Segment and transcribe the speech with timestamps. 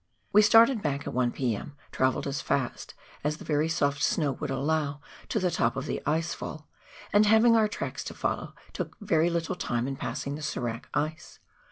[0.33, 4.49] We started back at 1 p.m.— travelled as fast as the very soft snow would
[4.49, 6.67] allow to the top of the ice fall,
[7.13, 11.37] and having our tracks to follow, took little time in passing the serac ice.